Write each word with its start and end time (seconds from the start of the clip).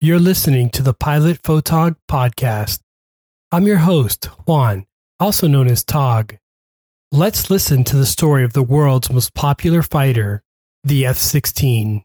You're 0.00 0.20
listening 0.20 0.70
to 0.70 0.82
the 0.84 0.94
Pilot 0.94 1.42
Photog 1.42 1.96
podcast. 2.08 2.78
I'm 3.50 3.66
your 3.66 3.78
host, 3.78 4.26
Juan, 4.46 4.86
also 5.18 5.48
known 5.48 5.66
as 5.66 5.82
Tog. 5.82 6.36
Let's 7.10 7.50
listen 7.50 7.82
to 7.82 7.96
the 7.96 8.06
story 8.06 8.44
of 8.44 8.52
the 8.52 8.62
world's 8.62 9.10
most 9.10 9.34
popular 9.34 9.82
fighter, 9.82 10.44
the 10.84 11.04
F 11.04 11.16
16. 11.16 12.04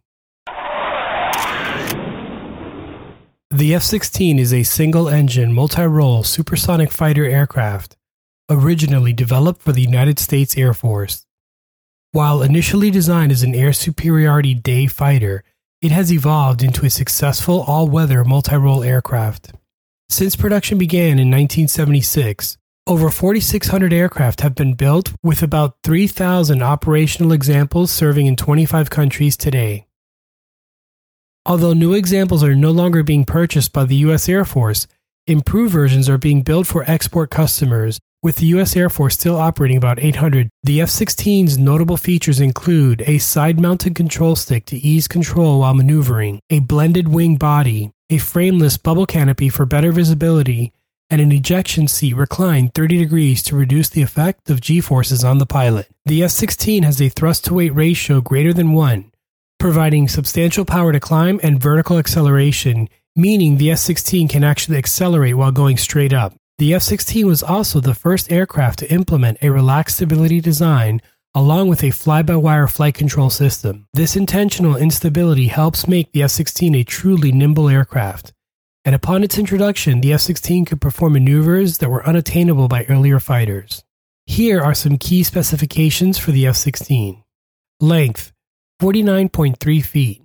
The 3.52 3.76
F 3.76 3.84
16 3.84 4.40
is 4.40 4.52
a 4.52 4.64
single 4.64 5.08
engine, 5.08 5.54
multi 5.54 5.84
role 5.84 6.24
supersonic 6.24 6.90
fighter 6.90 7.26
aircraft, 7.26 7.96
originally 8.50 9.14
developed 9.14 9.62
for 9.62 9.72
the 9.72 9.84
United 9.84 10.18
States 10.18 10.58
Air 10.58 10.74
Force. 10.74 11.28
While 12.12 12.42
initially 12.42 12.90
designed 12.90 13.32
as 13.32 13.44
an 13.44 13.54
air 13.54 13.72
superiority 13.72 14.56
day 14.56 14.88
fighter, 14.88 15.44
it 15.84 15.92
has 15.92 16.14
evolved 16.14 16.64
into 16.64 16.86
a 16.86 16.90
successful 16.90 17.62
all 17.68 17.90
weather 17.90 18.24
multi 18.24 18.56
role 18.56 18.84
aircraft. 18.84 19.52
Since 20.10 20.38
production 20.38 20.78
began 20.78 21.20
in 21.20 21.30
1976, 21.30 22.58
over 22.88 23.10
4,600 23.10 23.92
aircraft 23.92 24.40
have 24.42 24.56
been 24.56 24.76
built, 24.76 25.12
with 25.22 25.44
about 25.44 25.76
3,000 25.84 26.64
operational 26.64 27.34
examples 27.34 27.92
serving 27.92 28.28
in 28.28 28.38
25 28.38 28.90
countries 28.90 29.36
today. 29.36 29.86
Although 31.46 31.74
new 31.74 31.94
examples 31.94 32.46
are 32.46 32.56
no 32.56 32.72
longer 32.72 33.04
being 33.04 33.26
purchased 33.26 33.74
by 33.74 33.84
the 33.84 33.98
U.S. 34.08 34.30
Air 34.30 34.46
Force, 34.46 34.88
improved 35.28 35.74
versions 35.74 36.08
are 36.08 36.18
being 36.18 36.44
built 36.44 36.66
for 36.66 36.90
export 36.90 37.30
customers 37.30 38.00
with 38.24 38.38
the 38.38 38.46
U.S. 38.48 38.76
Air 38.76 38.90
Force 38.90 39.16
still 39.16 39.36
operating 39.36 39.76
about 39.76 40.02
800, 40.02 40.50
the 40.64 40.80
F 40.82 40.90
16's 40.90 41.58
notable 41.58 41.98
features 41.98 42.40
include 42.40 43.04
a 43.06 43.18
side 43.18 43.60
mounted 43.60 43.96
control 43.96 44.38
stick 44.38 44.66
to 44.68 44.78
ease 44.78 45.10
control 45.10 45.60
while 45.60 45.74
maneuvering, 45.74 46.40
a 46.50 46.60
blended 46.60 47.10
wing 47.10 47.36
body, 47.36 47.92
a 48.10 48.18
frameless 48.18 48.78
bubble 48.78 49.06
canopy 49.06 49.50
for 49.50 49.66
better 49.66 49.92
visibility, 49.92 50.72
and 51.10 51.20
an 51.20 51.34
ejection 51.34 51.88
seat 51.88 52.16
reclined 52.16 52.74
30 52.74 52.98
degrees 52.98 53.44
to 53.44 53.58
reduce 53.58 53.90
the 53.90 54.02
effect 54.02 54.50
of 54.50 54.62
g 54.62 54.80
forces 54.80 55.24
on 55.24 55.38
the 55.38 55.46
pilot. 55.46 55.88
The 56.06 56.24
F 56.24 56.32
16 56.32 56.84
has 56.84 57.02
a 57.02 57.10
thrust 57.10 57.46
to 57.46 57.54
weight 57.54 57.76
ratio 57.76 58.22
greater 58.22 58.54
than 58.54 58.72
1, 58.72 59.12
providing 59.60 60.08
substantial 60.08 60.64
power 60.64 60.94
to 60.94 61.00
climb 61.00 61.42
and 61.44 61.62
vertical 61.62 62.00
acceleration, 62.00 62.88
meaning 63.18 63.58
the 63.58 63.72
F 63.72 63.80
16 63.80 64.30
can 64.30 64.46
actually 64.46 64.78
accelerate 64.78 65.36
while 65.36 65.52
going 65.52 65.76
straight 65.76 66.14
up. 66.14 66.34
The 66.64 66.76
F 66.76 66.82
16 66.82 67.28
was 67.28 67.44
also 67.44 67.82
the 67.82 67.94
first 67.94 68.32
aircraft 68.32 68.80
to 68.80 68.90
implement 68.90 69.38
a 69.42 69.50
relaxed 69.50 69.98
stability 69.98 70.40
design 70.40 71.02
along 71.36 71.68
with 71.68 71.84
a 71.84 71.92
fly 71.92 72.22
by 72.22 72.38
wire 72.38 72.70
flight 72.70 72.94
control 72.94 73.30
system. 73.30 73.86
This 73.94 74.16
intentional 74.16 74.78
instability 74.78 75.48
helps 75.48 75.90
make 75.90 76.14
the 76.14 76.24
F 76.24 76.32
16 76.32 76.74
a 76.76 76.86
truly 76.86 77.34
nimble 77.34 77.68
aircraft. 77.68 78.32
And 78.86 78.96
upon 78.96 79.26
its 79.26 79.38
introduction, 79.38 80.00
the 80.00 80.14
F 80.14 80.22
16 80.22 80.64
could 80.64 80.80
perform 80.80 81.12
maneuvers 81.12 81.80
that 81.80 81.90
were 81.90 82.08
unattainable 82.08 82.70
by 82.70 82.86
earlier 82.86 83.20
fighters. 83.20 83.84
Here 84.26 84.62
are 84.62 84.74
some 84.74 84.98
key 84.98 85.24
specifications 85.24 86.18
for 86.18 86.32
the 86.32 86.48
F 86.48 86.56
16 86.56 87.26
Length 87.82 88.32
49.3 88.82 89.84
feet, 89.84 90.22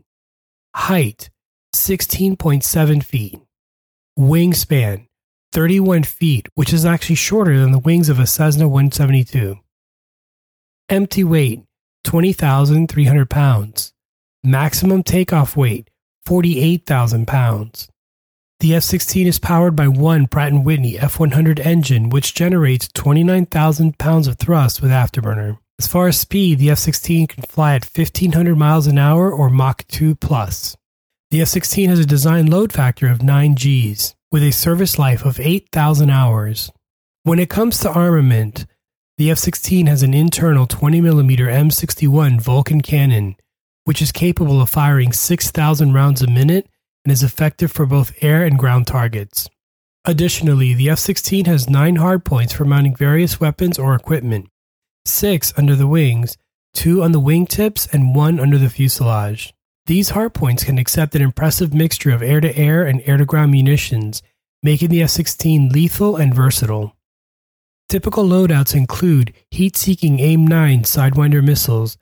Height 0.73 1.30
16.7 1.75 3.02
feet, 3.02 3.41
Wingspan 4.17 5.08
31 5.53 6.03
feet, 6.03 6.49
which 6.55 6.73
is 6.73 6.85
actually 6.85 7.17
shorter 7.17 7.59
than 7.59 7.73
the 7.73 7.79
wings 7.79 8.09
of 8.09 8.19
a 8.19 8.27
Cessna 8.27 8.69
172. 8.69 9.59
Empty 10.89 11.25
weight 11.25 11.63
20,300 12.05 13.31
pounds. 13.31 13.93
Maximum 14.45 15.03
takeoff 15.03 15.57
weight 15.57 15.91
48,000 16.27 17.27
pounds. 17.27 17.89
The 18.61 18.75
F 18.75 18.83
16 18.83 19.27
is 19.27 19.39
powered 19.39 19.77
by 19.77 19.89
one 19.89 20.27
Pratt 20.27 20.53
& 20.53 20.65
Whitney 20.65 20.99
F 20.99 21.19
100 21.21 21.61
engine, 21.61 22.11
which 22.11 22.35
generates 22.35 22.89
29,000 22.89 23.99
pounds 23.99 24.27
of 24.27 24.37
thrust 24.37 24.83
with 24.83 24.91
afterburner. 24.91 25.58
As 25.79 25.87
far 25.87 26.08
as 26.08 26.19
speed, 26.19 26.58
the 26.58 26.70
F 26.70 26.79
16 26.79 27.29
can 27.29 27.45
fly 27.45 27.77
at 27.77 27.85
1,500 27.85 28.57
miles 28.57 28.87
an 28.87 28.98
hour 28.98 29.33
or 29.33 29.48
Mach 29.48 29.87
2 29.87 30.17
plus. 30.17 30.77
The 31.31 31.41
F 31.41 31.48
16 31.48 31.89
has 31.89 31.98
a 32.01 32.07
design 32.07 32.47
load 32.47 32.73
factor 32.73 33.08
of 33.08 33.23
9 33.23 33.55
Gs 33.55 34.14
with 34.30 34.42
a 34.42 34.50
service 34.50 34.98
life 34.98 35.24
of 35.24 35.40
8,000 35.40 36.11
hours. 36.11 36.70
When 37.22 37.39
it 37.39 37.50
comes 37.50 37.78
to 37.80 37.90
armament, 37.90 38.66
the 39.16 39.30
F 39.30 39.39
16 39.39 39.86
has 39.86 40.02
an 40.02 40.14
internal 40.14 40.66
20mm 40.66 41.39
M61 41.39 42.40
Vulcan 42.40 42.80
cannon, 42.80 43.36
which 43.84 44.00
is 44.00 44.12
capable 44.12 44.61
of 44.61 44.70
firing 44.70 45.12
6,000 45.12 45.92
rounds 45.92 46.22
a 46.22 46.27
minute 46.27 46.68
and 47.05 47.12
is 47.12 47.22
effective 47.22 47.72
for 47.72 47.86
both 47.86 48.12
air 48.22 48.44
and 48.44 48.58
ground 48.58 48.86
targets. 48.86 49.48
Additionally, 50.05 50.74
the 50.74 50.90
F 50.90 50.98
16 50.98 51.46
has 51.46 51.68
nine 51.68 51.96
hardpoints 51.96 52.52
for 52.52 52.64
mounting 52.64 52.95
various 52.95 53.40
weapons 53.40 53.78
or 53.78 53.95
equipment 53.95 54.48
six 55.05 55.52
under 55.56 55.74
the 55.74 55.86
wings, 55.86 56.36
two 56.74 57.02
on 57.02 57.12
the 57.12 57.20
wingtips, 57.20 57.92
and 57.92 58.14
one 58.14 58.39
under 58.39 58.58
the 58.58 58.70
fuselage. 58.70 59.55
These 59.89 60.11
hardpoints 60.11 60.67
can 60.67 60.77
accept 60.77 61.15
an 61.15 61.23
impressive 61.23 61.73
mixture 61.73 62.11
of 62.11 62.23
air 62.23 62.43
to 62.43 62.55
air 62.55 62.85
and 62.85 63.01
air 63.07 63.17
to 63.17 63.25
ground 63.25 63.53
munitions, 63.53 64.23
making 64.63 64.91
the 64.91 65.03
F 65.03 65.09
16 65.09 65.71
lethal 65.71 66.15
and 66.15 66.35
versatile. 66.35 66.95
Typical 67.89 68.23
loadouts 68.23 68.75
include 68.75 69.33
heat 69.51 69.79
seeking 69.79 70.21
AIM 70.21 70.47
9 70.47 70.83
Sidewinder 70.83 71.43
missiles, 71.43 71.97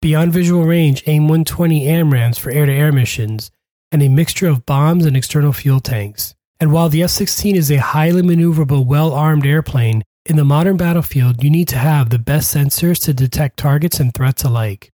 beyond 0.00 0.32
visual 0.32 0.62
range 0.62 1.02
AIM 1.08 1.24
120 1.24 1.84
AMRAAMs 1.84 2.38
for 2.38 2.52
air 2.52 2.64
to 2.64 2.72
air 2.72 2.92
missions, 2.92 3.50
and 3.90 4.04
a 4.04 4.08
mixture 4.08 4.46
of 4.46 4.64
bombs 4.64 5.04
and 5.04 5.16
external 5.16 5.52
fuel 5.52 5.80
tanks. 5.80 6.36
And 6.60 6.72
while 6.72 6.88
the 6.88 7.02
F 7.02 7.10
16 7.10 7.56
is 7.56 7.72
a 7.72 7.78
highly 7.78 8.22
maneuverable, 8.22 8.86
well 8.86 9.12
armed 9.12 9.46
airplane, 9.46 10.04
in 10.26 10.36
the 10.36 10.44
modern 10.44 10.76
battlefield, 10.76 11.42
you 11.42 11.50
need 11.50 11.66
to 11.66 11.78
have 11.78 12.10
the 12.10 12.20
best 12.20 12.54
sensors 12.54 13.02
to 13.02 13.12
detect 13.12 13.56
targets 13.56 13.98
and 13.98 14.14
threats 14.14 14.44
alike. 14.44 14.92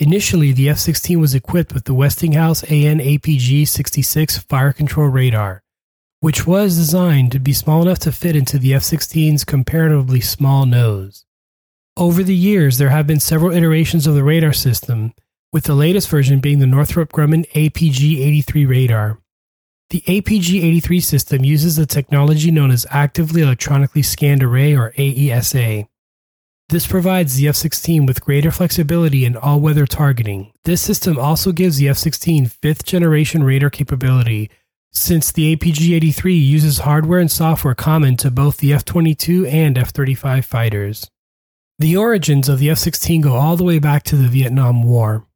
Initially, 0.00 0.52
the 0.52 0.68
F 0.68 0.78
16 0.78 1.18
was 1.18 1.34
equipped 1.34 1.74
with 1.74 1.84
the 1.84 1.94
Westinghouse 1.94 2.62
AN 2.64 3.00
APG 3.00 3.66
66 3.66 4.38
fire 4.38 4.72
control 4.72 5.08
radar, 5.08 5.64
which 6.20 6.46
was 6.46 6.76
designed 6.76 7.32
to 7.32 7.40
be 7.40 7.52
small 7.52 7.82
enough 7.82 7.98
to 8.00 8.12
fit 8.12 8.36
into 8.36 8.58
the 8.58 8.74
F 8.74 8.82
16's 8.82 9.44
comparatively 9.44 10.20
small 10.20 10.66
nose. 10.66 11.24
Over 11.96 12.22
the 12.22 12.36
years, 12.36 12.78
there 12.78 12.90
have 12.90 13.08
been 13.08 13.18
several 13.18 13.50
iterations 13.50 14.06
of 14.06 14.14
the 14.14 14.22
radar 14.22 14.52
system, 14.52 15.14
with 15.52 15.64
the 15.64 15.74
latest 15.74 16.08
version 16.08 16.38
being 16.38 16.60
the 16.60 16.66
Northrop 16.66 17.10
Grumman 17.10 17.50
APG 17.52 18.20
83 18.20 18.66
radar. 18.66 19.18
The 19.90 20.02
APG 20.02 20.62
83 20.62 21.00
system 21.00 21.44
uses 21.44 21.74
the 21.74 21.86
technology 21.86 22.52
known 22.52 22.70
as 22.70 22.86
Actively 22.90 23.42
Electronically 23.42 24.02
Scanned 24.02 24.44
Array 24.44 24.76
or 24.76 24.92
AESA. 24.92 25.88
This 26.70 26.86
provides 26.86 27.36
the 27.36 27.48
F 27.48 27.56
16 27.56 28.04
with 28.04 28.22
greater 28.22 28.50
flexibility 28.50 29.24
in 29.24 29.36
all 29.36 29.58
weather 29.58 29.86
targeting. 29.86 30.52
This 30.64 30.82
system 30.82 31.18
also 31.18 31.50
gives 31.50 31.78
the 31.78 31.88
F 31.88 31.96
16 31.96 32.44
fifth 32.44 32.84
generation 32.84 33.42
radar 33.42 33.70
capability, 33.70 34.50
since 34.92 35.32
the 35.32 35.56
APG 35.56 35.96
83 35.96 36.34
uses 36.34 36.80
hardware 36.80 37.20
and 37.20 37.30
software 37.30 37.74
common 37.74 38.18
to 38.18 38.30
both 38.30 38.58
the 38.58 38.74
F 38.74 38.84
22 38.84 39.46
and 39.46 39.78
F 39.78 39.90
35 39.92 40.44
fighters. 40.44 41.10
The 41.78 41.96
origins 41.96 42.50
of 42.50 42.58
the 42.58 42.68
F 42.68 42.76
16 42.76 43.22
go 43.22 43.32
all 43.32 43.56
the 43.56 43.64
way 43.64 43.78
back 43.78 44.02
to 44.04 44.16
the 44.16 44.28
Vietnam 44.28 44.82
War. 44.82 45.26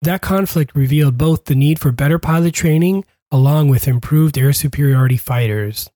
That 0.00 0.22
conflict 0.22 0.74
revealed 0.74 1.18
both 1.18 1.44
the 1.44 1.54
need 1.54 1.78
for 1.78 1.92
better 1.92 2.18
pilot 2.18 2.54
training 2.54 3.04
along 3.30 3.68
with 3.68 3.88
improved 3.88 4.38
air 4.38 4.54
superiority 4.54 5.18
fighters. 5.18 5.90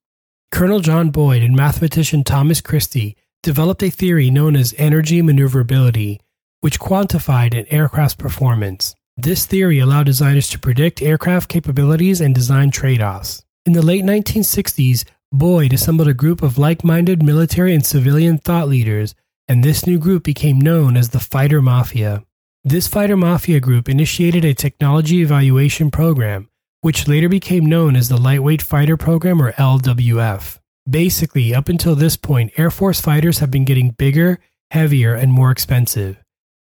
Colonel 0.51 0.81
John 0.81 1.09
Boyd 1.09 1.41
and 1.41 1.55
mathematician 1.55 2.23
Thomas 2.23 2.61
Christie 2.61 3.17
developed 3.43 3.83
a 3.83 3.89
theory 3.89 4.31
known 4.31 4.55
as 4.55 4.73
energy 4.77 5.21
maneuverability, 5.21 6.19
which 6.61 6.79
quantified 6.79 7.57
an 7.57 7.67
aircraft's 7.67 8.15
performance. 8.15 8.95
This 9.17 9.45
theory 9.45 9.79
allowed 9.79 10.05
designers 10.05 10.49
to 10.49 10.59
predict 10.59 11.01
aircraft 11.01 11.49
capabilities 11.49 12.21
and 12.21 12.33
design 12.33 12.71
trade 12.71 13.01
offs. 13.01 13.43
In 13.65 13.73
the 13.73 13.81
late 13.81 14.03
1960s, 14.03 15.03
Boyd 15.31 15.73
assembled 15.73 16.07
a 16.07 16.13
group 16.13 16.41
of 16.41 16.57
like 16.57 16.83
minded 16.83 17.21
military 17.21 17.75
and 17.75 17.85
civilian 17.85 18.37
thought 18.37 18.69
leaders, 18.69 19.13
and 19.47 19.63
this 19.63 19.85
new 19.85 19.99
group 19.99 20.23
became 20.23 20.59
known 20.59 20.95
as 20.95 21.09
the 21.09 21.19
Fighter 21.19 21.61
Mafia. 21.61 22.23
This 22.63 22.87
Fighter 22.87 23.17
Mafia 23.17 23.59
group 23.59 23.89
initiated 23.89 24.45
a 24.45 24.53
technology 24.53 25.21
evaluation 25.21 25.91
program, 25.91 26.49
which 26.81 27.07
later 27.09 27.27
became 27.27 27.65
known 27.65 27.95
as 27.97 28.07
the 28.07 28.17
Lightweight 28.17 28.61
Fighter 28.61 28.95
Program 28.95 29.41
or 29.41 29.51
LWF. 29.53 30.59
Basically, 30.89 31.55
up 31.55 31.69
until 31.69 31.95
this 31.95 32.17
point, 32.17 32.51
Air 32.57 32.69
Force 32.69 32.99
fighters 32.99 33.39
have 33.39 33.49
been 33.49 33.63
getting 33.63 33.91
bigger, 33.91 34.39
heavier, 34.71 35.13
and 35.13 35.31
more 35.31 35.49
expensive. 35.49 36.21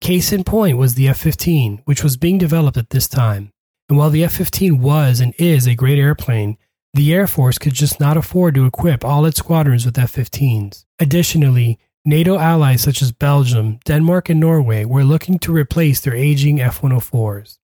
Case 0.00 0.32
in 0.32 0.44
point 0.44 0.76
was 0.76 0.94
the 0.94 1.08
F 1.08 1.18
15, 1.18 1.82
which 1.86 2.02
was 2.02 2.18
being 2.18 2.36
developed 2.36 2.76
at 2.76 2.90
this 2.90 3.08
time. 3.08 3.50
And 3.88 3.96
while 3.96 4.10
the 4.10 4.22
F 4.24 4.34
15 4.34 4.78
was 4.78 5.20
and 5.20 5.32
is 5.38 5.66
a 5.66 5.74
great 5.74 5.98
airplane, 5.98 6.58
the 6.92 7.14
Air 7.14 7.26
Force 7.26 7.58
could 7.58 7.72
just 7.72 7.98
not 7.98 8.18
afford 8.18 8.54
to 8.54 8.66
equip 8.66 9.04
all 9.04 9.24
its 9.24 9.38
squadrons 9.38 9.86
with 9.86 9.98
F 9.98 10.12
15s. 10.12 10.84
Additionally, 10.98 11.78
NATO 12.04 12.38
allies 12.38 12.82
such 12.82 13.00
as 13.00 13.12
Belgium, 13.12 13.80
Denmark, 13.86 14.28
and 14.28 14.38
Norway 14.38 14.84
were 14.84 15.04
looking 15.04 15.38
to 15.38 15.52
replace 15.52 16.00
their 16.00 16.14
aging 16.14 16.60
F 16.60 16.82
104s. 16.82 17.58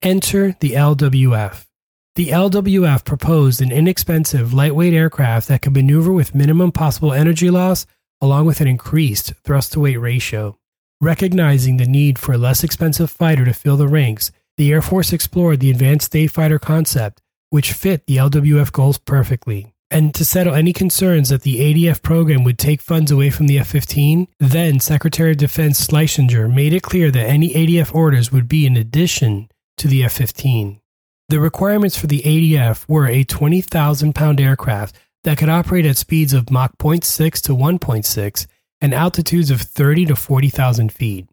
Enter 0.00 0.56
the 0.60 0.72
LWF. 0.72 1.66
The 2.16 2.28
LWF 2.28 3.04
proposed 3.04 3.60
an 3.60 3.72
inexpensive, 3.72 4.54
lightweight 4.54 4.94
aircraft 4.94 5.48
that 5.48 5.62
could 5.62 5.74
maneuver 5.74 6.12
with 6.12 6.32
minimum 6.32 6.70
possible 6.70 7.12
energy 7.12 7.50
loss 7.50 7.86
along 8.20 8.46
with 8.46 8.60
an 8.60 8.68
increased 8.68 9.32
thrust 9.42 9.72
to 9.72 9.80
weight 9.80 9.96
ratio. 9.96 10.56
Recognizing 11.00 11.76
the 11.76 11.86
need 11.86 12.20
for 12.20 12.32
a 12.34 12.38
less 12.38 12.62
expensive 12.62 13.10
fighter 13.10 13.44
to 13.44 13.52
fill 13.52 13.76
the 13.76 13.88
ranks, 13.88 14.30
the 14.56 14.70
Air 14.70 14.80
Force 14.80 15.12
explored 15.12 15.58
the 15.58 15.72
Advanced 15.72 16.12
Day 16.12 16.28
Fighter 16.28 16.60
concept, 16.60 17.20
which 17.50 17.72
fit 17.72 18.06
the 18.06 18.18
LWF 18.18 18.70
goals 18.70 18.96
perfectly. 18.96 19.74
And 19.90 20.14
to 20.14 20.24
settle 20.24 20.54
any 20.54 20.72
concerns 20.72 21.30
that 21.30 21.42
the 21.42 21.58
ADF 21.58 22.00
program 22.00 22.44
would 22.44 22.60
take 22.60 22.80
funds 22.80 23.10
away 23.10 23.30
from 23.30 23.48
the 23.48 23.58
F 23.58 23.66
15, 23.66 24.28
then 24.38 24.78
Secretary 24.78 25.32
of 25.32 25.38
Defense 25.38 25.84
Schlesinger 25.84 26.48
made 26.48 26.72
it 26.72 26.84
clear 26.84 27.10
that 27.10 27.28
any 27.28 27.52
ADF 27.52 27.92
orders 27.92 28.30
would 28.30 28.46
be 28.46 28.66
in 28.66 28.76
addition 28.76 29.48
to 29.78 29.88
the 29.88 30.04
F 30.04 30.12
15. 30.12 30.80
The 31.28 31.40
requirements 31.40 31.96
for 31.96 32.06
the 32.06 32.20
ADF 32.20 32.86
were 32.88 33.06
a 33.06 33.24
20,000 33.24 34.14
pound 34.14 34.40
aircraft 34.40 34.96
that 35.24 35.38
could 35.38 35.48
operate 35.48 35.86
at 35.86 35.96
speeds 35.96 36.32
of 36.32 36.50
Mach 36.50 36.76
0.6 36.78 37.40
to 37.42 37.52
1.6 37.52 38.46
and 38.80 38.94
altitudes 38.94 39.50
of 39.50 39.62
30 39.62 40.06
to 40.06 40.16
40,000 40.16 40.92
feet. 40.92 41.26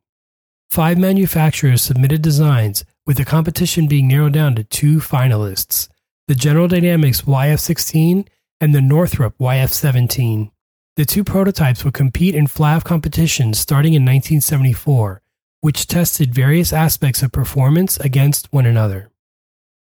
Five 0.70 0.98
manufacturers 0.98 1.82
submitted 1.82 2.22
designs, 2.22 2.86
with 3.06 3.18
the 3.18 3.26
competition 3.26 3.88
being 3.88 4.08
narrowed 4.08 4.32
down 4.32 4.56
to 4.56 4.64
two 4.64 5.00
finalists 5.00 5.90
the 6.28 6.36
General 6.36 6.70
Dynamics 6.70 7.24
YF 7.24 7.60
16 7.60 8.26
and 8.62 8.74
the 8.74 8.80
Northrop 8.80 9.38
YF 9.38 9.70
17. 9.70 10.50
The 10.96 11.04
two 11.04 11.26
prototypes 11.26 11.84
would 11.84 11.94
compete 11.94 12.36
in 12.36 12.48
fly-off 12.48 12.86
competitions 12.86 13.60
starting 13.60 13.94
in 13.94 14.04
1974, 14.04 15.22
which 15.60 15.88
tested 15.88 16.34
various 16.34 16.72
aspects 16.72 17.22
of 17.22 17.34
performance 17.34 18.00
against 18.00 18.54
one 18.54 18.66
another. 18.66 19.11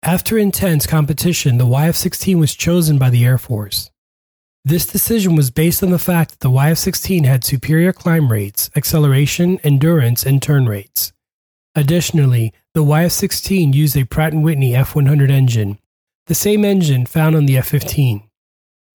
After 0.03 0.35
intense 0.35 0.87
competition, 0.87 1.59
the 1.59 1.65
YF 1.67 1.95
16 1.95 2.39
was 2.39 2.55
chosen 2.55 2.97
by 2.97 3.11
the 3.11 3.23
Air 3.23 3.37
Force. 3.37 3.91
This 4.65 4.87
decision 4.87 5.35
was 5.35 5.51
based 5.51 5.83
on 5.83 5.91
the 5.91 5.99
fact 5.99 6.31
that 6.31 6.39
the 6.39 6.49
YF 6.49 6.79
16 6.79 7.23
had 7.23 7.43
superior 7.43 7.93
climb 7.93 8.31
rates, 8.31 8.71
acceleration, 8.75 9.59
endurance, 9.63 10.25
and 10.25 10.41
turn 10.41 10.65
rates. 10.65 11.13
Additionally, 11.75 12.51
the 12.73 12.83
YF 12.83 13.11
16 13.11 13.73
used 13.73 13.95
a 13.95 14.03
Pratt 14.05 14.33
& 14.33 14.35
Whitney 14.35 14.71
F100 14.71 15.29
engine, 15.29 15.77
the 16.25 16.33
same 16.33 16.65
engine 16.65 17.05
found 17.05 17.35
on 17.35 17.45
the 17.45 17.57
F 17.57 17.67
15. 17.67 18.27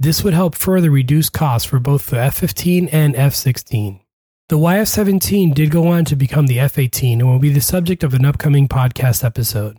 This 0.01 0.25
would 0.25 0.35
help 0.35 0.57
further 0.57 0.91
reduce 0.91 1.31
costs 1.31 1.69
for 1.69 1.79
both 1.79 2.07
the 2.07 2.19
F 2.19 2.35
15 2.35 2.89
and 2.89 3.15
F 3.15 3.33
16. 3.33 4.01
The 4.49 4.59
YF 4.59 4.89
17 4.89 5.53
did 5.55 5.71
go 5.71 5.87
on 5.87 6.05
to 6.07 6.17
become 6.17 6.49
the 6.49 6.59
F 6.59 6.79
18 6.79 7.21
and 7.21 7.31
will 7.31 7.39
be 7.39 7.53
the 7.53 7.61
subject 7.61 8.03
of 8.03 8.13
an 8.13 8.25
upcoming 8.25 8.67
podcast 8.67 9.23
episode. 9.23 9.79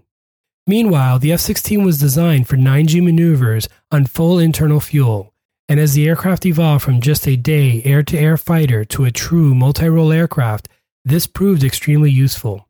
Meanwhile, 0.67 1.19
the 1.19 1.31
F 1.31 1.39
16 1.39 1.83
was 1.83 1.97
designed 1.97 2.47
for 2.47 2.57
9G 2.57 3.01
maneuvers 3.01 3.67
on 3.89 4.05
full 4.05 4.37
internal 4.37 4.79
fuel 4.79 5.33
and 5.69 5.79
as 5.79 5.93
the 5.93 6.07
aircraft 6.07 6.45
evolved 6.45 6.83
from 6.83 7.01
just 7.01 7.27
a 7.27 7.35
day 7.35 7.81
air 7.83 8.01
to 8.03 8.17
air 8.17 8.37
fighter 8.37 8.85
to 8.85 9.05
a 9.05 9.11
true 9.11 9.53
multi 9.53 9.89
role 9.89 10.11
aircraft, 10.11 10.69
this 11.03 11.27
proved 11.27 11.63
extremely 11.63 12.09
useful. 12.11 12.67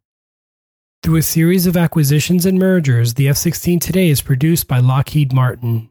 Through 1.03 1.17
a 1.17 1.21
series 1.21 1.67
of 1.67 1.77
acquisitions 1.77 2.45
and 2.45 2.57
mergers, 2.57 3.13
the 3.13 3.29
F 3.29 3.38
16 3.38 3.79
today 3.79 4.09
is 4.09 4.21
produced 4.21 4.67
by 4.67 4.79
Lockheed 4.79 5.31
Martin. 5.31 5.89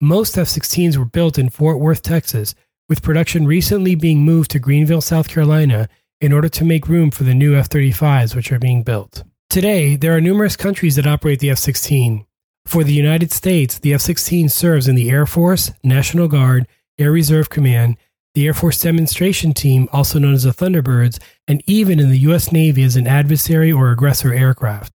Most 0.00 0.38
F 0.38 0.46
16s 0.46 0.96
were 0.96 1.04
built 1.04 1.38
in 1.38 1.50
Fort 1.50 1.80
Worth, 1.80 2.02
Texas, 2.02 2.54
with 2.88 3.02
production 3.02 3.46
recently 3.46 3.94
being 3.94 4.20
moved 4.20 4.52
to 4.52 4.60
Greenville, 4.60 5.00
South 5.00 5.28
Carolina, 5.28 5.88
in 6.20 6.32
order 6.32 6.48
to 6.48 6.64
make 6.64 6.88
room 6.88 7.10
for 7.10 7.24
the 7.24 7.34
new 7.34 7.56
F 7.56 7.68
35s 7.68 8.36
which 8.36 8.52
are 8.52 8.60
being 8.60 8.84
built. 8.84 9.24
Today, 9.48 9.96
there 9.96 10.14
are 10.16 10.20
numerous 10.20 10.56
countries 10.56 10.96
that 10.96 11.06
operate 11.06 11.40
the 11.40 11.50
F 11.50 11.58
16, 11.58 12.26
for 12.66 12.82
the 12.82 12.92
United 12.92 13.30
States, 13.30 13.78
the 13.78 13.94
F 13.94 14.00
16 14.00 14.48
serves 14.48 14.88
in 14.88 14.96
the 14.96 15.08
Air 15.08 15.24
Force, 15.24 15.70
National 15.84 16.26
Guard, 16.26 16.66
Air 16.98 17.12
Reserve 17.12 17.48
Command, 17.48 17.96
the 18.34 18.44
Air 18.44 18.54
Force 18.54 18.80
Demonstration 18.80 19.54
Team, 19.54 19.88
also 19.92 20.18
known 20.18 20.34
as 20.34 20.42
the 20.42 20.50
Thunderbirds, 20.50 21.20
and 21.46 21.62
even 21.66 22.00
in 22.00 22.10
the 22.10 22.18
U.S. 22.18 22.50
Navy 22.50 22.82
as 22.82 22.96
an 22.96 23.06
adversary 23.06 23.70
or 23.70 23.92
aggressor 23.92 24.32
aircraft. 24.34 24.92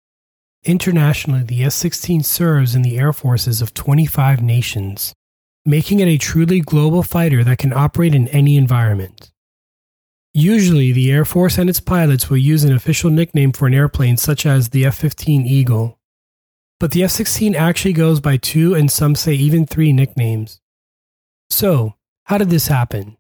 Internationally, 0.64 1.44
the 1.44 1.66
F 1.66 1.74
16 1.74 2.24
serves 2.24 2.74
in 2.74 2.84
the 2.84 2.98
air 2.98 3.12
forces 3.12 3.62
of 3.62 3.74
25 3.74 4.42
nations, 4.42 5.14
making 5.66 6.00
it 6.00 6.08
a 6.08 6.18
truly 6.18 6.62
global 6.62 7.04
fighter 7.04 7.44
that 7.44 7.58
can 7.58 7.74
operate 7.74 8.16
in 8.16 8.30
any 8.30 8.56
environment. 8.56 9.30
Usually, 10.38 10.92
the 10.92 11.12
Air 11.12 11.26
Force 11.26 11.58
and 11.58 11.70
its 11.70 11.80
pilots 11.80 12.30
will 12.30 12.38
use 12.38 12.64
an 12.64 12.74
official 12.74 13.10
nickname 13.10 13.52
for 13.52 13.68
an 13.68 13.74
airplane, 13.74 14.18
such 14.18 14.46
as 14.46 14.70
the 14.70 14.86
F 14.86 14.96
15 14.96 15.46
Eagle 15.46 15.98
but 16.80 16.92
the 16.92 17.04
F 17.04 17.12
16 17.12 17.56
actually 17.56 17.94
goes 17.94 18.20
by 18.20 18.38
two 18.38 18.76
and 18.76 18.92
some 18.92 19.16
say 19.16 19.34
even 19.34 19.66
three 19.66 19.92
nicknames. 19.92 20.62
So, 21.50 21.96
how 22.26 22.38
did 22.38 22.50
this 22.50 22.68
happen? 22.68 23.18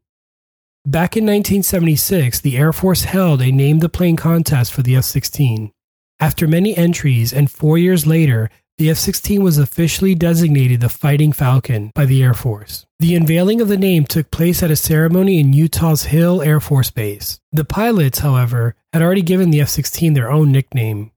Back 0.85 1.17
in 1.17 1.25
1976, 1.25 2.41
the 2.41 2.57
Air 2.57 2.71
Force 2.71 3.03
held 3.03 3.41
a 3.41 3.51
name 3.51 3.79
the 3.79 3.89
plane 3.89 4.15
contest 4.15 4.71
for 4.71 4.83
the 4.83 4.95
F 4.95 5.05
16. 5.05 5.71
After 6.19 6.47
many 6.47 6.75
entries 6.75 7.33
and 7.33 7.51
four 7.51 7.77
years 7.77 8.05
later, 8.05 8.49
the 8.77 8.91
F 8.91 8.97
16 8.97 9.41
was 9.41 9.57
officially 9.57 10.13
designated 10.13 10.81
the 10.81 10.89
Fighting 10.89 11.31
Falcon 11.31 11.91
by 11.95 12.05
the 12.05 12.21
Air 12.21 12.35
Force. 12.35 12.85
The 12.99 13.15
unveiling 13.15 13.59
of 13.59 13.69
the 13.69 13.77
name 13.77 14.05
took 14.05 14.29
place 14.29 14.61
at 14.61 14.69
a 14.69 14.75
ceremony 14.75 15.39
in 15.39 15.51
Utah's 15.51 16.03
Hill 16.03 16.43
Air 16.43 16.59
Force 16.59 16.91
Base. 16.91 17.39
The 17.51 17.65
pilots, 17.65 18.19
however, 18.19 18.75
had 18.93 19.01
already 19.01 19.23
given 19.23 19.49
the 19.49 19.61
F 19.61 19.69
16 19.69 20.13
their 20.13 20.31
own 20.31 20.51
nickname. 20.51 21.11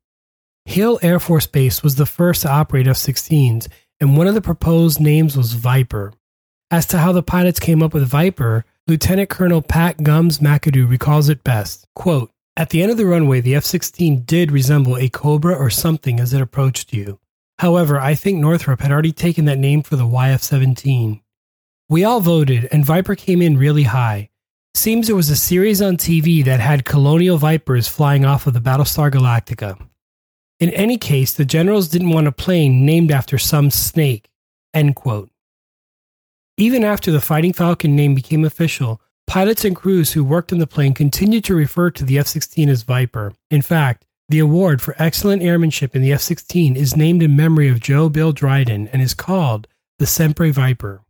Hill 0.65 0.99
Air 1.03 1.21
Force 1.21 1.47
Base 1.47 1.83
was 1.83 1.97
the 1.97 2.07
first 2.07 2.43
to 2.43 2.51
operate 2.51 2.87
F 2.87 2.97
16s, 2.97 3.69
and 4.01 4.17
one 4.17 4.27
of 4.27 4.35
the 4.35 4.41
proposed 4.41 4.99
names 4.99 5.37
was 5.37 5.53
Viper. 5.53 6.15
As 6.71 6.87
to 6.87 6.99
how 6.99 7.12
the 7.12 7.23
pilots 7.23 7.61
came 7.61 7.83
up 7.83 7.93
with 7.93 8.09
Viper, 8.09 8.65
Lieutenant 8.87 9.29
Colonel 9.29 9.61
Pat 9.61 10.03
Gums 10.03 10.39
McAdoo 10.39 10.89
recalls 10.89 11.29
it 11.29 11.45
best. 11.45 11.85
Quote, 11.95 12.31
At 12.57 12.71
the 12.71 12.81
end 12.83 12.91
of 12.91 12.97
the 12.97 13.05
runway, 13.05 13.43
the 13.43 13.55
F 13.55 13.67
16 13.67 14.23
did 14.23 14.51
resemble 14.51 14.97
a 14.97 15.11
cobra 15.11 15.55
or 15.55 15.69
something 15.69 16.19
as 16.19 16.33
it 16.33 16.41
approached 16.41 16.95
you. 16.95 17.19
However, 17.61 18.01
I 18.01 18.15
think 18.15 18.39
Northrop 18.39 18.81
had 18.81 18.91
already 18.91 19.12
taken 19.12 19.45
that 19.45 19.59
name 19.59 19.83
for 19.83 19.95
the 19.95 20.07
YF 20.07 20.41
17. 20.41 21.21
We 21.91 22.05
all 22.05 22.21
voted, 22.21 22.67
and 22.73 22.87
Viper 22.87 23.15
came 23.15 23.43
in 23.43 23.59
really 23.59 23.83
high. 23.83 24.31
Seems 24.73 25.07
there 25.07 25.15
was 25.15 25.29
a 25.29 25.37
series 25.37 25.83
on 25.83 25.99
TV 25.99 26.43
that 26.47 26.59
had 26.59 26.87
colonial 26.87 27.37
vipers 27.37 27.87
flying 27.87 28.25
off 28.25 28.47
of 28.47 28.55
the 28.55 28.62
Battlestar 28.62 29.11
Galactica. 29.11 29.79
In 30.59 30.71
any 30.71 30.97
case, 30.97 31.35
the 31.35 31.45
generals 31.45 31.89
didn't 31.89 32.09
want 32.09 32.29
a 32.29 32.33
plane 32.33 32.87
named 32.87 33.11
after 33.11 33.37
some 33.37 33.71
snake. 33.71 34.31
End 34.73 34.97
quote. 34.97 35.29
Even 36.57 36.83
after 36.83 37.12
the 37.12 37.21
Fighting 37.21 37.52
Falcon 37.52 37.95
name 37.95 38.14
became 38.14 38.47
official, 38.47 39.02
pilots 39.26 39.67
and 39.67 39.76
crews 39.76 40.12
who 40.12 40.25
worked 40.25 40.50
on 40.50 40.61
the 40.61 40.67
plane 40.67 40.95
continued 40.95 41.45
to 41.45 41.55
refer 41.55 41.90
to 41.90 42.07
the 42.07 42.19
F 42.19 42.26
16 42.26 42.71
as 42.71 42.85
Viper. 42.85 43.35
In 43.50 43.61
fact, 43.61 44.07
the 44.30 44.38
award 44.38 44.80
for 44.80 44.94
excellent 44.96 45.42
airmanship 45.42 45.96
in 45.96 46.02
the 46.02 46.12
F 46.12 46.20
16 46.20 46.76
is 46.76 46.96
named 46.96 47.20
in 47.20 47.34
memory 47.34 47.68
of 47.68 47.80
Joe 47.80 48.08
Bill 48.08 48.30
Dryden 48.30 48.87
and 48.92 49.02
is 49.02 49.12
called 49.12 49.66
the 49.99 50.06
Semper 50.06 50.52
Viper. 50.52 51.02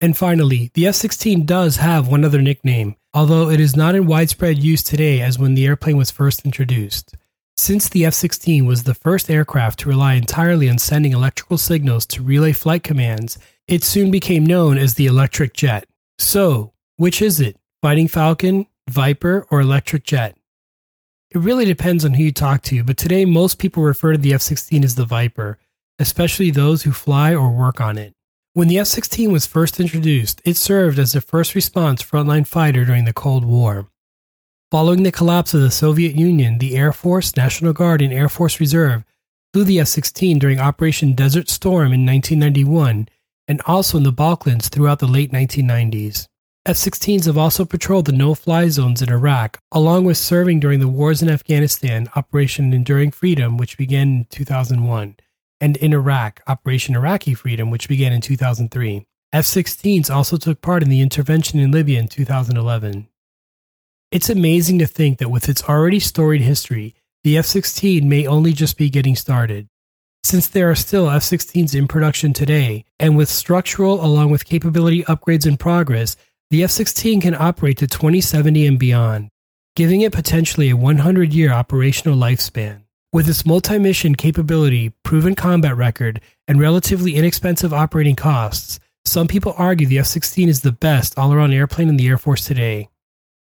And 0.00 0.16
finally, 0.16 0.70
the 0.74 0.86
F 0.86 0.94
16 0.94 1.44
does 1.44 1.76
have 1.76 2.06
one 2.06 2.24
other 2.24 2.40
nickname, 2.40 2.94
although 3.12 3.50
it 3.50 3.58
is 3.58 3.74
not 3.74 3.96
in 3.96 4.06
widespread 4.06 4.62
use 4.62 4.84
today 4.84 5.20
as 5.20 5.36
when 5.36 5.54
the 5.54 5.66
airplane 5.66 5.96
was 5.96 6.12
first 6.12 6.44
introduced. 6.44 7.16
Since 7.56 7.88
the 7.88 8.04
F 8.04 8.14
16 8.14 8.66
was 8.66 8.84
the 8.84 8.94
first 8.94 9.28
aircraft 9.28 9.80
to 9.80 9.88
rely 9.88 10.14
entirely 10.14 10.70
on 10.70 10.78
sending 10.78 11.12
electrical 11.12 11.58
signals 11.58 12.06
to 12.06 12.22
relay 12.22 12.52
flight 12.52 12.84
commands, 12.84 13.36
it 13.66 13.82
soon 13.82 14.12
became 14.12 14.46
known 14.46 14.78
as 14.78 14.94
the 14.94 15.06
electric 15.06 15.54
jet. 15.54 15.86
So, 16.20 16.72
which 16.98 17.20
is 17.20 17.40
it? 17.40 17.56
Fighting 17.82 18.06
Falcon, 18.06 18.68
Viper, 18.88 19.44
or 19.50 19.60
electric 19.60 20.04
jet? 20.04 20.36
It 21.34 21.38
really 21.38 21.64
depends 21.64 22.04
on 22.04 22.12
who 22.12 22.24
you 22.24 22.32
talk 22.32 22.60
to, 22.64 22.84
but 22.84 22.98
today 22.98 23.24
most 23.24 23.58
people 23.58 23.82
refer 23.82 24.12
to 24.12 24.18
the 24.18 24.34
F 24.34 24.42
16 24.42 24.84
as 24.84 24.96
the 24.96 25.06
Viper, 25.06 25.58
especially 25.98 26.50
those 26.50 26.82
who 26.82 26.92
fly 26.92 27.34
or 27.34 27.50
work 27.50 27.80
on 27.80 27.96
it. 27.96 28.12
When 28.52 28.68
the 28.68 28.78
F 28.78 28.86
16 28.88 29.32
was 29.32 29.46
first 29.46 29.80
introduced, 29.80 30.42
it 30.44 30.58
served 30.58 30.98
as 30.98 31.12
the 31.12 31.22
first 31.22 31.54
response 31.54 32.02
frontline 32.02 32.46
fighter 32.46 32.84
during 32.84 33.06
the 33.06 33.14
Cold 33.14 33.46
War. 33.46 33.88
Following 34.70 35.04
the 35.04 35.10
collapse 35.12 35.54
of 35.54 35.62
the 35.62 35.70
Soviet 35.70 36.14
Union, 36.14 36.58
the 36.58 36.76
Air 36.76 36.92
Force, 36.92 37.34
National 37.34 37.72
Guard, 37.72 38.02
and 38.02 38.12
Air 38.12 38.28
Force 38.28 38.60
Reserve 38.60 39.02
flew 39.54 39.64
the 39.64 39.80
F 39.80 39.88
16 39.88 40.38
during 40.38 40.60
Operation 40.60 41.14
Desert 41.14 41.48
Storm 41.48 41.94
in 41.94 42.04
1991 42.04 43.08
and 43.48 43.62
also 43.64 43.96
in 43.96 44.04
the 44.04 44.12
Balkans 44.12 44.68
throughout 44.68 44.98
the 44.98 45.08
late 45.08 45.32
1990s. 45.32 46.28
F 46.64 46.76
16s 46.76 47.26
have 47.26 47.36
also 47.36 47.64
patrolled 47.64 48.04
the 48.04 48.12
no 48.12 48.36
fly 48.36 48.68
zones 48.68 49.02
in 49.02 49.10
Iraq, 49.10 49.58
along 49.72 50.04
with 50.04 50.16
serving 50.16 50.60
during 50.60 50.78
the 50.78 50.86
wars 50.86 51.20
in 51.20 51.28
Afghanistan, 51.28 52.08
Operation 52.14 52.72
Enduring 52.72 53.10
Freedom, 53.10 53.56
which 53.56 53.76
began 53.76 54.08
in 54.08 54.26
2001, 54.30 55.16
and 55.60 55.76
in 55.78 55.92
Iraq, 55.92 56.40
Operation 56.46 56.94
Iraqi 56.94 57.34
Freedom, 57.34 57.68
which 57.68 57.88
began 57.88 58.12
in 58.12 58.20
2003. 58.20 59.04
F 59.32 59.44
16s 59.44 60.08
also 60.08 60.36
took 60.36 60.60
part 60.60 60.84
in 60.84 60.88
the 60.88 61.00
intervention 61.00 61.58
in 61.58 61.72
Libya 61.72 61.98
in 61.98 62.06
2011. 62.06 63.08
It's 64.12 64.30
amazing 64.30 64.78
to 64.78 64.86
think 64.86 65.18
that 65.18 65.30
with 65.30 65.48
its 65.48 65.64
already 65.64 65.98
storied 65.98 66.42
history, 66.42 66.94
the 67.24 67.38
F 67.38 67.46
16 67.46 68.08
may 68.08 68.24
only 68.24 68.52
just 68.52 68.76
be 68.76 68.88
getting 68.88 69.16
started. 69.16 69.66
Since 70.22 70.46
there 70.46 70.70
are 70.70 70.76
still 70.76 71.10
F 71.10 71.22
16s 71.22 71.74
in 71.74 71.88
production 71.88 72.32
today, 72.32 72.84
and 73.00 73.16
with 73.16 73.28
structural 73.28 74.04
along 74.04 74.30
with 74.30 74.44
capability 74.44 75.02
upgrades 75.04 75.44
in 75.44 75.56
progress, 75.56 76.14
the 76.52 76.62
F 76.62 76.70
16 76.70 77.22
can 77.22 77.34
operate 77.34 77.78
to 77.78 77.86
2070 77.86 78.66
and 78.66 78.78
beyond, 78.78 79.30
giving 79.74 80.02
it 80.02 80.12
potentially 80.12 80.68
a 80.68 80.76
100 80.76 81.32
year 81.32 81.50
operational 81.50 82.14
lifespan. 82.14 82.82
With 83.10 83.26
its 83.26 83.46
multi 83.46 83.78
mission 83.78 84.14
capability, 84.14 84.90
proven 85.02 85.34
combat 85.34 85.78
record, 85.78 86.20
and 86.46 86.60
relatively 86.60 87.16
inexpensive 87.16 87.72
operating 87.72 88.16
costs, 88.16 88.78
some 89.06 89.28
people 89.28 89.54
argue 89.56 89.86
the 89.86 89.98
F 89.98 90.04
16 90.04 90.50
is 90.50 90.60
the 90.60 90.72
best 90.72 91.18
all 91.18 91.32
around 91.32 91.54
airplane 91.54 91.88
in 91.88 91.96
the 91.96 92.06
Air 92.06 92.18
Force 92.18 92.44
today. 92.44 92.90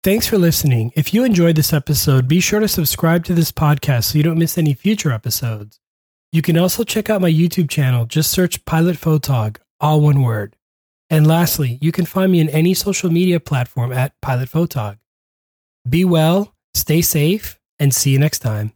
Thanks 0.03 0.27
for 0.27 0.37
listening. 0.37 0.91
If 0.95 1.11
you 1.11 1.23
enjoyed 1.23 1.55
this 1.55 1.73
episode, 1.73 2.27
be 2.27 2.39
sure 2.39 2.59
to 2.59 2.67
subscribe 2.67 3.25
to 3.25 3.33
this 3.33 3.51
podcast 3.51 4.11
so 4.11 4.19
you 4.19 4.23
don't 4.23 4.37
miss 4.37 4.59
any 4.59 4.75
future 4.75 5.11
episodes. 5.11 5.79
You 6.31 6.43
can 6.43 6.55
also 6.55 6.83
check 6.83 7.09
out 7.09 7.19
my 7.19 7.31
YouTube 7.31 7.67
channel. 7.67 8.05
Just 8.05 8.29
search 8.29 8.63
Pilot 8.65 8.97
Photog, 8.97 9.57
all 9.79 10.01
one 10.01 10.21
word. 10.21 10.55
And 11.11 11.27
lastly, 11.27 11.77
you 11.81 11.91
can 11.91 12.05
find 12.05 12.31
me 12.31 12.39
in 12.39 12.47
any 12.49 12.73
social 12.73 13.11
media 13.11 13.41
platform 13.41 13.91
at 13.91 14.13
Pilot 14.21 14.49
Photog. 14.49 14.97
Be 15.87 16.05
well, 16.05 16.55
stay 16.73 17.01
safe, 17.01 17.59
and 17.79 17.93
see 17.93 18.11
you 18.11 18.19
next 18.19 18.39
time. 18.39 18.71